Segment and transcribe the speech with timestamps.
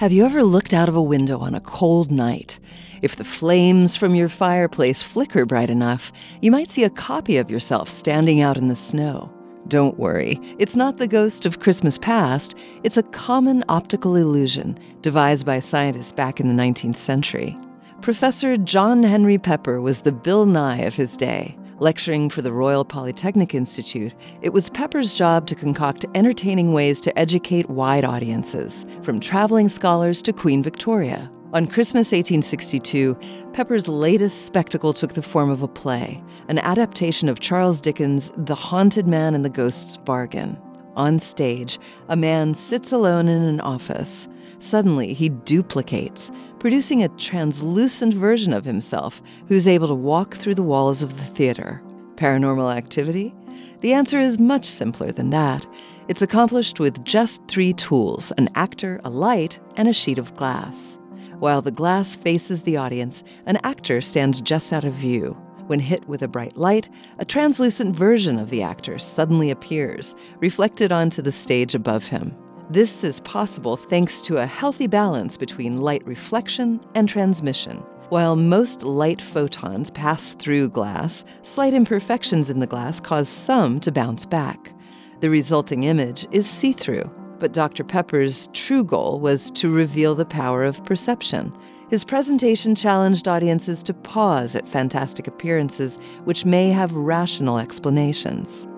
[0.00, 2.58] Have you ever looked out of a window on a cold night?
[3.02, 7.50] If the flames from your fireplace flicker bright enough, you might see a copy of
[7.50, 9.30] yourself standing out in the snow.
[9.68, 15.44] Don't worry, it's not the ghost of Christmas past, it's a common optical illusion devised
[15.44, 17.54] by scientists back in the 19th century.
[18.00, 21.58] Professor John Henry Pepper was the Bill Nye of his day.
[21.80, 24.12] Lecturing for the Royal Polytechnic Institute,
[24.42, 30.20] it was Pepper's job to concoct entertaining ways to educate wide audiences, from traveling scholars
[30.20, 31.32] to Queen Victoria.
[31.54, 33.16] On Christmas 1862,
[33.54, 38.54] Pepper's latest spectacle took the form of a play, an adaptation of Charles Dickens' The
[38.54, 40.60] Haunted Man and the Ghost's Bargain.
[40.96, 41.78] On stage,
[42.10, 44.28] a man sits alone in an office.
[44.58, 50.62] Suddenly, he duplicates, producing a translucent version of himself who's able to walk through the
[50.62, 51.82] walls of the theater.
[52.16, 53.34] Paranormal activity?
[53.80, 55.66] The answer is much simpler than that.
[56.06, 60.98] It's accomplished with just three tools an actor, a light, and a sheet of glass.
[61.38, 65.32] While the glass faces the audience, an actor stands just out of view.
[65.66, 70.92] When hit with a bright light, a translucent version of the actor suddenly appears, reflected
[70.92, 72.36] onto the stage above him.
[72.70, 77.78] This is possible thanks to a healthy balance between light reflection and transmission.
[78.10, 83.90] While most light photons pass through glass, slight imperfections in the glass cause some to
[83.90, 84.72] bounce back.
[85.18, 87.10] The resulting image is see through,
[87.40, 87.82] but Dr.
[87.82, 91.52] Pepper's true goal was to reveal the power of perception.
[91.88, 98.68] His presentation challenged audiences to pause at fantastic appearances which may have rational explanations.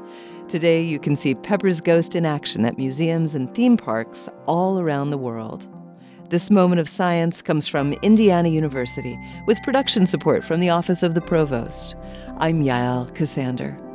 [0.53, 5.09] Today, you can see Pepper's Ghost in action at museums and theme parks all around
[5.09, 5.67] the world.
[6.29, 11.15] This moment of science comes from Indiana University with production support from the Office of
[11.15, 11.97] the Provost.
[12.37, 13.92] I'm Yael Ksander.